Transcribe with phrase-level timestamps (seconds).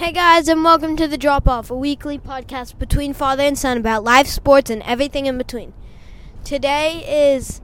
[0.00, 3.76] Hey guys, and welcome to The Drop Off, a weekly podcast between father and son
[3.76, 5.74] about live sports and everything in between.
[6.42, 7.60] Today is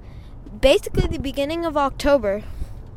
[0.61, 2.43] basically the beginning of October,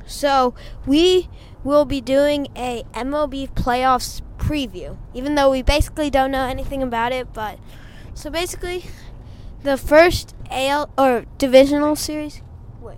[0.06, 0.54] so
[0.86, 1.30] we
[1.64, 7.14] will be doing a MLB playoffs preview, even though we basically don't know anything about
[7.14, 7.32] it.
[7.32, 7.60] But
[8.14, 8.88] so basically,
[9.64, 12.42] the first AL or divisional series.
[12.82, 12.98] Wait.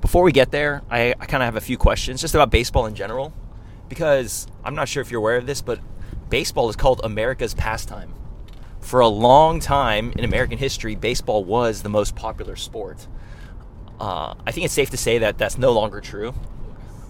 [0.00, 2.86] Before we get there, I, I kind of have a few questions just about baseball
[2.86, 3.34] in general
[3.92, 5.78] because I'm not sure if you're aware of this, but
[6.30, 8.14] baseball is called America's pastime.
[8.80, 13.06] For a long time in American history, baseball was the most popular sport.
[14.00, 16.32] Uh, I think it's safe to say that that's no longer true.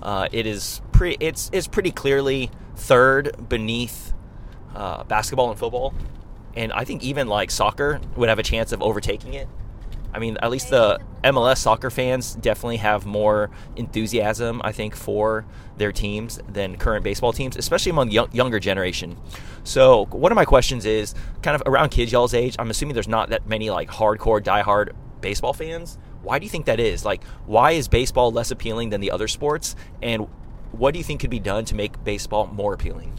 [0.03, 1.25] Uh, it is pretty.
[1.25, 4.13] It's it's pretty clearly third beneath
[4.75, 5.95] uh, basketball and football,
[6.57, 9.47] and I think even like soccer would have a chance of overtaking it.
[10.15, 15.47] I mean, at least the MLS soccer fans definitely have more enthusiasm, I think, for
[15.79, 19.17] their teams than current baseball teams, especially among young, younger generation.
[19.65, 22.57] So, one of my questions is kind of around kids y'all's age.
[22.59, 25.99] I'm assuming there's not that many like hardcore, diehard baseball fans.
[26.23, 27.05] Why do you think that is?
[27.05, 29.75] Like, why is baseball less appealing than the other sports?
[30.03, 30.29] And
[30.73, 33.19] what do you think could be done to make baseball more appealing?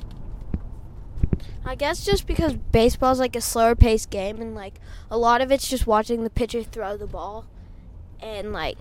[1.66, 4.76] I guess just because baseball's like a slower paced game and like
[5.10, 7.46] a lot of it's just watching the pitcher throw the ball
[8.20, 8.78] and like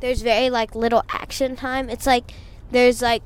[0.00, 1.88] there's very like little action time.
[1.88, 2.32] It's like
[2.70, 3.22] there's like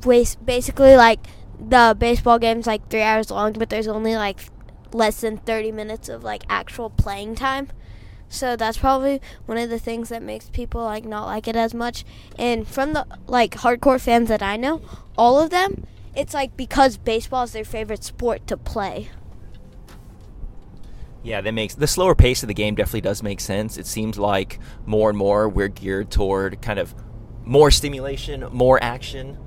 [0.00, 1.20] basically like
[1.58, 4.38] the baseball game's like 3 hours long but there's only like
[4.92, 7.68] less than 30 minutes of like actual playing time.
[8.28, 11.72] So that's probably one of the things that makes people like not like it as
[11.72, 12.04] much.
[12.38, 14.82] And from the like hardcore fans that I know,
[15.16, 19.08] all of them it's like because baseball is their favorite sport to play.
[21.22, 23.76] Yeah, that makes the slower pace of the game definitely does make sense.
[23.76, 26.94] It seems like more and more we're geared toward kind of
[27.44, 29.38] more stimulation, more action.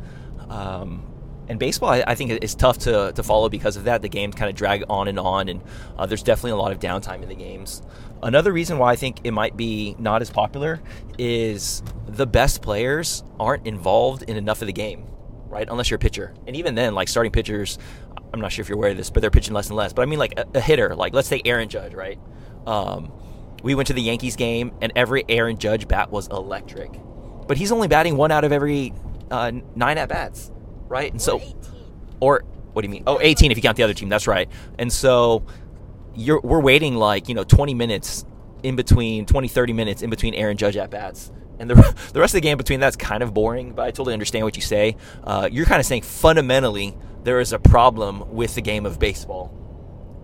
[0.50, 1.08] Um,
[1.48, 4.02] and baseball, I, think, is tough to, to follow because of that.
[4.02, 5.62] The games kind of drag on and on, and
[5.98, 7.82] uh, there's definitely a lot of downtime in the games.
[8.24, 10.82] Another reason why I think it might be not as popular
[11.18, 15.11] is the best players aren't involved in enough of the game
[15.52, 15.68] right?
[15.70, 16.34] Unless you're a pitcher.
[16.48, 17.78] And even then, like starting pitchers,
[18.34, 19.94] I'm not sure if you're aware of this, but they're pitching less and less.
[19.94, 22.18] But I mean, like a, a hitter, like let's say Aaron Judge, right?
[22.66, 23.12] Um,
[23.64, 26.92] we went to the Yankees game, and every Aaron Judge bat was electric.
[27.48, 28.94] But he's only batting one out of every
[29.30, 30.52] uh, nine at bats,
[30.88, 31.12] right?
[31.12, 31.56] And so, 18.
[32.22, 33.04] or what do you mean?
[33.06, 34.10] Oh, 18 if you count the other team.
[34.10, 34.50] That's right.
[34.80, 35.46] And so
[36.16, 38.26] you're we're waiting like you know 20 minutes
[38.64, 41.76] in between 20 30 minutes in between Aaron Judge at bats and the,
[42.14, 44.56] the rest of the game between that's kind of boring, but I totally understand what
[44.56, 44.98] you say.
[45.24, 49.56] Uh, you're kind of saying fundamentally there is a problem with the game of baseball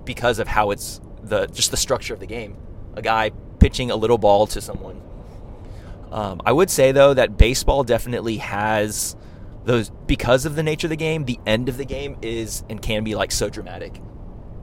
[0.03, 2.57] because of how it's the just the structure of the game.
[2.95, 5.01] A guy pitching a little ball to someone.
[6.11, 9.15] Um, I would say though that baseball definitely has
[9.65, 11.25] those because of the nature of the game.
[11.25, 14.01] The end of the game is and can be like so dramatic,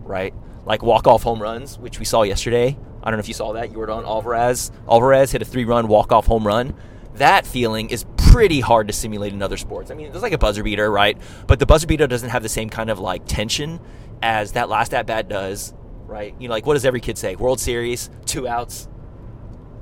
[0.02, 0.34] right?
[0.64, 2.76] Like walk off home runs, which we saw yesterday.
[3.02, 3.70] I don't know if you saw that.
[3.70, 4.70] Yordan Alvarez.
[4.88, 6.74] Alvarez hit a three run walk off home run.
[7.16, 9.90] That feeling is pretty hard to simulate in other sports.
[9.90, 11.16] I mean, there's like a buzzer beater, right?
[11.46, 13.78] But the buzzer beater doesn't have the same kind of like tension
[14.22, 15.74] as that last at bat does,
[16.06, 16.34] right?
[16.40, 17.36] You know, like what does every kid say?
[17.36, 18.88] World Series, two outs,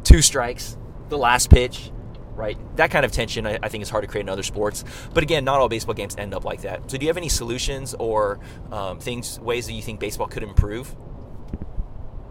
[0.04, 0.76] two strikes,
[1.08, 1.92] the last pitch,
[2.34, 2.58] right?
[2.76, 4.84] That kind of tension, I, I, think, is hard to create in other sports.
[5.12, 6.90] But again, not all baseball games end up like that.
[6.90, 10.42] So, do you have any solutions or um, things, ways that you think baseball could
[10.42, 10.94] improve?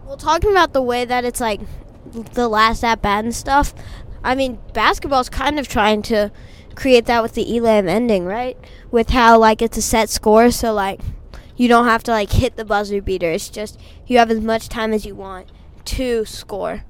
[0.04, 1.60] Well, talking about the way that it's like
[2.12, 3.74] the last at bat and stuff,
[4.24, 6.30] I mean, basketball's kind of trying to
[6.74, 8.56] create that with the Elam ending, right?
[8.90, 11.00] With how like it's a set score, so like
[11.56, 13.30] you don't have to like hit the buzzer beater.
[13.30, 15.50] It's just you have as much time as you want
[15.86, 16.84] to score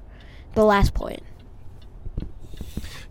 [0.53, 1.23] the last point.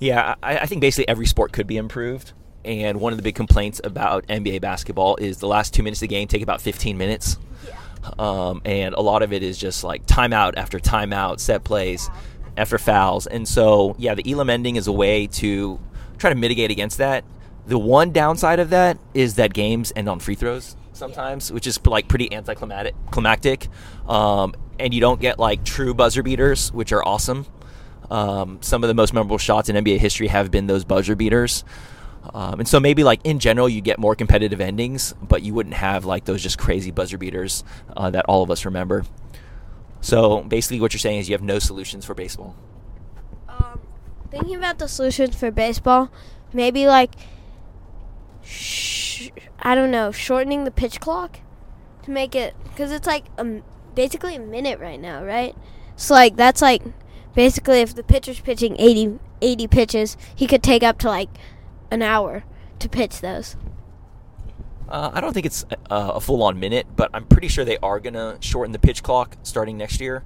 [0.03, 2.33] Yeah, I, I think basically every sport could be improved.
[2.65, 6.09] And one of the big complaints about NBA basketball is the last two minutes of
[6.09, 7.39] the game take about 15 minutes.
[8.19, 12.11] Um, and a lot of it is just like timeout after timeout, set plays
[12.57, 13.29] after fouls.
[13.29, 15.79] And so, yeah, the Elam ending is a way to
[16.19, 17.25] try to mitigate against that.
[17.69, 21.78] The one downside of that is that games end on free throws sometimes, which is
[21.87, 22.97] like pretty anticlimactic.
[23.13, 23.69] Climactic,
[24.09, 27.47] um, and you don't get like true buzzer beaters, which are awesome.
[28.12, 31.64] Um, some of the most memorable shots in NBA history have been those buzzer beaters.
[32.34, 35.74] Um, and so maybe like in general you get more competitive endings, but you wouldn't
[35.74, 37.64] have like those just crazy buzzer beaters
[37.97, 39.06] uh, that all of us remember.
[40.03, 42.54] So basically, what you're saying is you have no solutions for baseball.
[43.48, 43.80] Um,
[44.30, 46.12] thinking about the solutions for baseball,
[46.53, 47.14] maybe like
[48.42, 51.41] sh- I don't know, shortening the pitch clock
[52.03, 53.24] to make it because it's like
[53.94, 55.56] basically a minute right now, right?
[55.97, 56.82] So like that's like
[57.34, 61.29] basically if the pitcher's pitching 80, 80 pitches, he could take up to like
[61.91, 62.45] an hour
[62.79, 63.57] to pitch those.
[64.89, 67.79] Uh, I don't think it's a, a full on minute, but I'm pretty sure they
[67.79, 70.25] are going to shorten the pitch clock starting next year.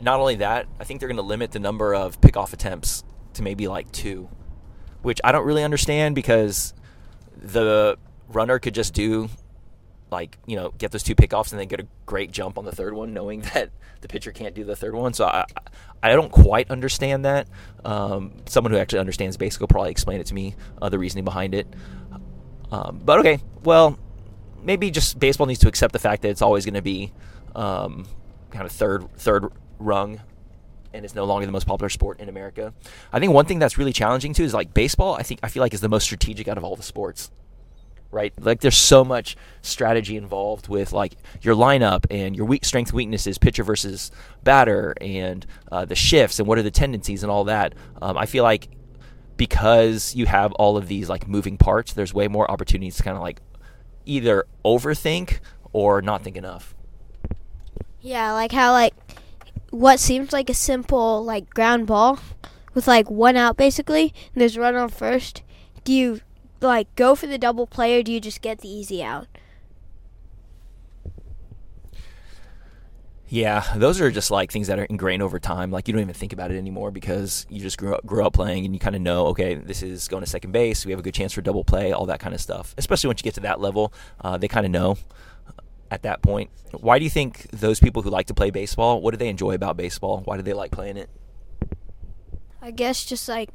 [0.00, 3.02] Not only that, I think they're going to limit the number of pickoff attempts
[3.34, 4.28] to maybe like two,
[5.02, 6.74] which I don't really understand because
[7.36, 7.98] the
[8.28, 9.28] runner could just do
[10.10, 12.72] like you know get those two pickoffs and then get a great jump on the
[12.72, 13.70] third one, knowing that
[14.00, 15.12] the pitcher can't do the third one.
[15.12, 15.44] So I
[16.02, 17.48] I don't quite understand that.
[17.84, 21.24] Um, someone who actually understands baseball will probably explain it to me, uh, the reasoning
[21.24, 21.66] behind it.
[22.70, 23.98] Um, but okay, well,
[24.62, 27.12] maybe just baseball needs to accept the fact that it's always going to be
[27.54, 28.06] um,
[28.50, 29.46] kind of third third
[29.78, 30.20] rung
[30.92, 32.72] and it's no longer the most popular sport in America.
[33.12, 35.14] I think one thing that's really challenging too is like baseball.
[35.14, 37.30] I think I feel like is the most strategic out of all the sports
[38.10, 38.32] right?
[38.38, 43.38] Like there's so much strategy involved with like your lineup and your weak strength weaknesses,
[43.38, 44.10] pitcher versus
[44.44, 47.74] batter, and uh, the shifts and what are the tendencies and all that.
[48.00, 48.68] Um, I feel like
[49.36, 53.16] because you have all of these like moving parts, there's way more opportunities to kind
[53.16, 53.40] of like
[54.04, 55.40] either overthink
[55.72, 56.74] or not think enough.
[58.00, 58.94] Yeah, like how like
[59.70, 62.18] what seems like a simple like ground ball
[62.72, 65.42] with like one out basically, and there's run on first.
[65.84, 66.20] Do you
[66.60, 69.26] like go for the double play or do you just get the easy out?
[73.28, 75.72] Yeah, those are just like things that are ingrained over time.
[75.72, 78.34] Like you don't even think about it anymore because you just grew up grew up
[78.34, 80.86] playing and you kind of know, okay, this is going to second base.
[80.86, 82.74] We have a good chance for double play, all that kind of stuff.
[82.78, 84.96] Especially once you get to that level, uh, they kind of know
[85.90, 86.50] at that point.
[86.72, 89.54] Why do you think those people who like to play baseball, what do they enjoy
[89.54, 90.22] about baseball?
[90.24, 91.10] Why do they like playing it?
[92.62, 93.50] I guess just like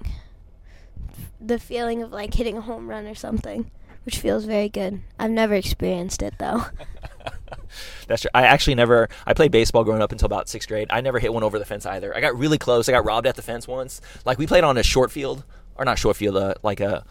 [1.39, 3.71] the feeling of like hitting a home run or something,
[4.05, 5.01] which feels very good.
[5.19, 6.65] I've never experienced it though.
[8.07, 8.31] That's true.
[8.33, 9.09] I actually never.
[9.25, 10.87] I played baseball growing up until about sixth grade.
[10.89, 12.15] I never hit one over the fence either.
[12.15, 12.87] I got really close.
[12.89, 14.01] I got robbed at the fence once.
[14.25, 15.43] Like we played on a short field,
[15.75, 17.05] or not short field, uh, like a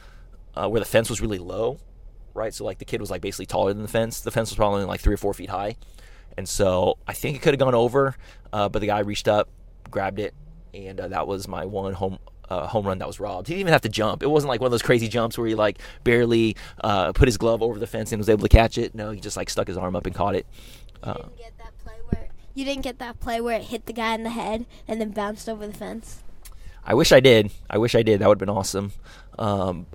[0.55, 1.79] uh, where the fence was really low,
[2.35, 2.53] right?
[2.53, 4.21] So like the kid was like basically taller than the fence.
[4.21, 5.77] The fence was probably like three or four feet high,
[6.37, 8.17] and so I think it could have gone over,
[8.53, 9.49] uh, but the guy reached up,
[9.91, 10.35] grabbed it,
[10.75, 12.19] and uh, that was my one home
[12.51, 13.49] uh, home run that was robbed.
[13.49, 14.23] He didn't even have to jump.
[14.23, 17.37] It wasn't like one of those crazy jumps where he like barely uh, put his
[17.37, 18.95] glove over the fence and was able to catch it.
[18.95, 20.47] No, he just like stuck his arm up and caught it.
[21.03, 23.87] Uh, you didn't get that play where you didn't get that play where it hit
[23.87, 26.23] the guy in the head and then bounced over the fence.
[26.85, 27.51] I wish I did.
[27.69, 28.21] I wish I did.
[28.21, 28.93] That would have been awesome.
[29.39, 29.87] Um,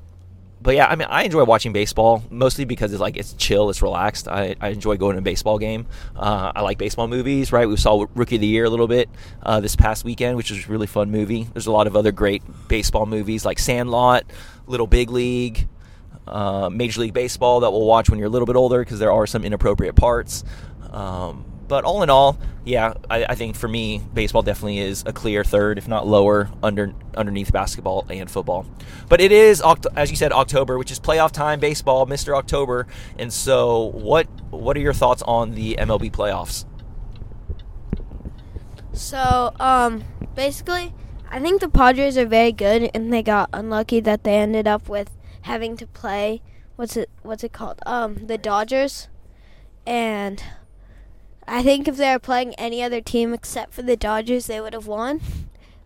[0.65, 3.83] but yeah, I mean, I enjoy watching baseball mostly because it's like it's chill, it's
[3.83, 4.27] relaxed.
[4.27, 5.85] I, I enjoy going to a baseball game.
[6.15, 7.69] Uh, I like baseball movies, right?
[7.69, 9.07] We saw Rookie of the Year a little bit
[9.44, 11.44] uh, this past weekend, which was a really fun movie.
[11.44, 14.23] There's a lot of other great baseball movies like Sandlot,
[14.65, 15.67] Little Big League,
[16.27, 19.12] uh, Major League Baseball that we'll watch when you're a little bit older because there
[19.12, 20.44] are some inappropriate parts.
[20.89, 25.13] Um, but all in all, yeah, I, I, think for me, baseball definitely is a
[25.13, 28.65] clear third, if not lower, under underneath basketball and football.
[29.07, 29.62] But it is,
[29.95, 32.88] as you said, October, which is playoff time, baseball, Mister October.
[33.17, 36.65] And so, what what are your thoughts on the MLB playoffs?
[38.94, 40.03] So, um,
[40.35, 40.94] basically,
[41.29, 44.89] I think the Padres are very good, and they got unlucky that they ended up
[44.89, 46.41] with having to play
[46.75, 47.79] what's it what's it called?
[47.85, 49.07] Um, the Dodgers,
[49.85, 50.44] and
[51.47, 54.74] I think if they were playing any other team except for the Dodgers, they would
[54.74, 55.21] have won.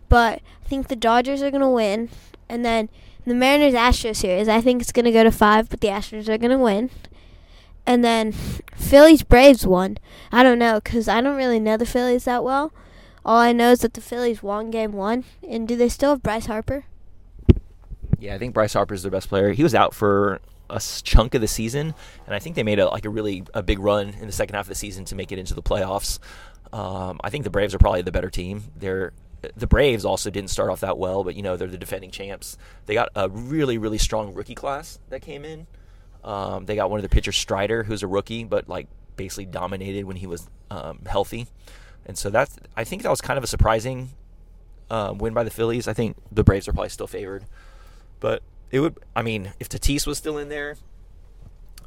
[0.08, 2.08] But I think the Dodgers are going to win.
[2.48, 2.88] And then
[3.26, 6.28] the Mariners Astros series, I think it's going to go to five, but the Astros
[6.28, 6.90] are going to win.
[7.86, 8.32] And then
[8.74, 9.98] Phillies Braves won.
[10.32, 12.72] I don't know because I don't really know the Phillies that well.
[13.24, 15.24] All I know is that the Phillies won game one.
[15.46, 16.84] And do they still have Bryce Harper?
[18.18, 19.52] Yeah, I think Bryce Harper is their best player.
[19.52, 21.94] He was out for a chunk of the season,
[22.26, 24.54] and I think they made a like a really a big run in the second
[24.54, 26.18] half of the season to make it into the playoffs.
[26.72, 28.64] Um, I think the Braves are probably the better team.
[28.76, 29.12] They're
[29.56, 32.56] the Braves also didn't start off that well, but you know they're the defending champs.
[32.86, 35.66] They got a really really strong rookie class that came in.
[36.22, 40.04] Um, they got one of the pitchers Strider, who's a rookie, but like basically dominated
[40.04, 41.46] when he was um, healthy,
[42.06, 44.10] and so that's I think that was kind of a surprising
[44.90, 45.88] uh, win by the Phillies.
[45.88, 47.44] I think the Braves are probably still favored,
[48.20, 48.98] but it would.
[49.14, 50.76] I mean, if Tatis was still in there,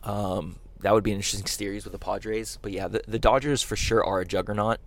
[0.04, 2.60] um, that would be an interesting series with the Padres.
[2.62, 4.80] But yeah, the, the Dodgers for sure are a juggernaut.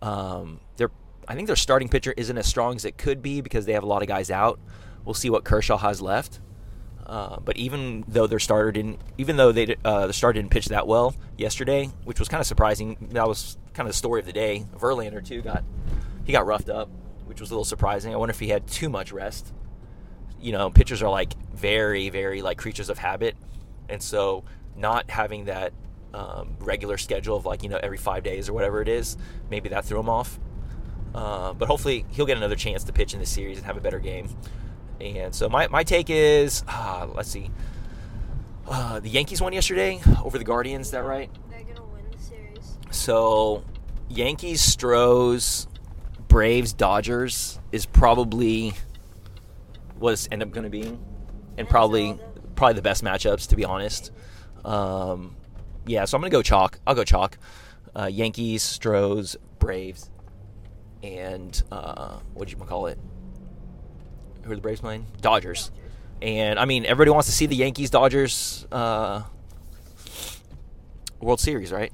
[0.00, 0.90] Um, they're,
[1.28, 3.82] I think their starting pitcher isn't as strong as it could be because they have
[3.82, 4.60] a lot of guys out.
[5.04, 6.40] We'll see what Kershaw has left.
[7.04, 10.66] Uh, but even though their starter didn't, even though they uh, the starter didn't pitch
[10.66, 13.08] that well yesterday, which was kind of surprising.
[13.10, 14.64] That was kind of the story of the day.
[14.78, 15.64] Verlander too got
[16.24, 16.88] he got roughed up,
[17.26, 18.14] which was a little surprising.
[18.14, 19.52] I wonder if he had too much rest
[20.42, 23.36] you know, pitchers are like very, very like creatures of habit,
[23.88, 24.44] and so
[24.76, 25.72] not having that
[26.12, 29.16] um, regular schedule of like you know every five days or whatever it is,
[29.50, 30.38] maybe that threw him off.
[31.14, 33.80] Uh, but hopefully he'll get another chance to pitch in this series and have a
[33.80, 34.28] better game.
[35.00, 37.50] And so my, my take is, ah, let's see.
[38.66, 40.86] Uh, the Yankees won yesterday over the Guardians.
[40.86, 41.30] Is that right?
[41.50, 42.78] They're gonna win the series.
[42.90, 43.64] So,
[44.08, 45.66] Yankees, Stros,
[46.28, 48.74] Braves, Dodgers is probably
[50.02, 50.98] was end up going to be,
[51.56, 52.18] and probably
[52.54, 54.10] probably the best matchups to be honest.
[54.64, 55.36] Um,
[55.86, 56.78] yeah, so I'm gonna go chalk.
[56.86, 57.38] I'll go chalk.
[57.94, 60.10] Uh, Yankees, Stros, Braves,
[61.02, 62.98] and uh, what do you call it?
[64.44, 65.06] Who are the Braves playing?
[65.20, 65.70] Dodgers.
[66.20, 69.22] And I mean, everybody wants to see the Yankees Dodgers uh,
[71.20, 71.92] World Series, right?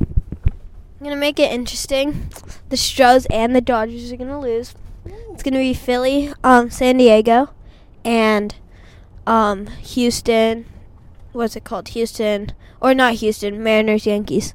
[0.00, 2.30] I'm gonna make it interesting.
[2.68, 4.74] The Stros and the Dodgers are gonna lose.
[5.38, 7.50] It's gonna be Philly, um, San Diego,
[8.04, 8.56] and
[9.24, 10.66] um, Houston.
[11.30, 11.90] What's it called?
[11.90, 13.62] Houston or not Houston?
[13.62, 14.54] Mariners, Yankees.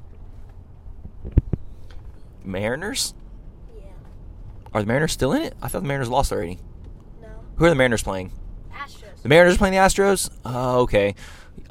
[2.44, 3.14] Mariners?
[3.74, 3.84] Yeah.
[4.74, 5.54] Are the Mariners still in it?
[5.62, 6.58] I thought the Mariners lost already.
[7.22, 7.28] No.
[7.56, 8.30] Who are the Mariners playing?
[8.70, 9.22] Astros.
[9.22, 10.28] The Mariners playing the Astros?
[10.44, 11.14] Oh, okay.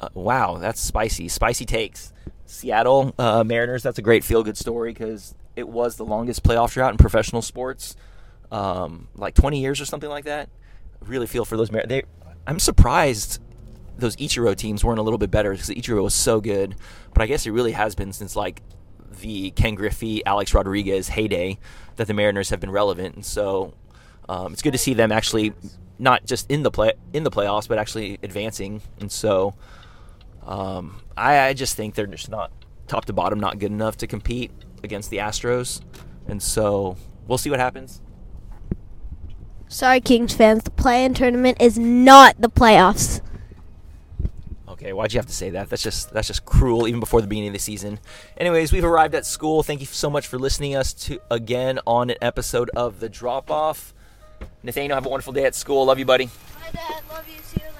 [0.00, 1.28] Uh, wow, that's spicy.
[1.28, 2.12] Spicy takes.
[2.46, 6.72] Seattle uh, Mariners, that's a great feel good story because it was the longest playoff
[6.72, 7.94] drought in professional sports.
[8.50, 10.48] Um, like 20 years or something like that.
[11.00, 11.88] Really feel for those Mariners.
[11.88, 12.02] They,
[12.46, 13.40] I'm surprised
[13.96, 16.76] those Ichiro teams weren't a little bit better because Ichiro was so good.
[17.12, 18.62] But I guess it really has been since like
[19.20, 21.58] the Ken Griffey, Alex Rodriguez heyday
[21.96, 23.14] that the Mariners have been relevant.
[23.14, 23.74] And so
[24.28, 25.52] um, it's good to see them actually
[25.98, 28.82] not just in the play in the playoffs, but actually advancing.
[29.00, 29.54] And so
[30.44, 32.50] um, I, I just think they're just not
[32.86, 34.50] top to bottom not good enough to compete
[34.82, 35.80] against the Astros.
[36.26, 36.96] And so
[37.26, 38.00] we'll see what happens.
[39.68, 40.62] Sorry, Kings fans.
[40.62, 43.20] The play-in tournament is not the playoffs.
[44.68, 45.70] Okay, why'd you have to say that?
[45.70, 47.98] That's just that's just cruel, even before the beginning of the season.
[48.36, 49.62] Anyways, we've arrived at school.
[49.62, 53.50] Thank you so much for listening us to again on an episode of the Drop
[53.50, 53.94] Off.
[54.62, 55.86] Nathaniel, have a wonderful day at school.
[55.86, 56.26] Love you, buddy.
[56.26, 57.02] Bye, Dad.
[57.10, 57.40] Love you.
[57.42, 57.73] See you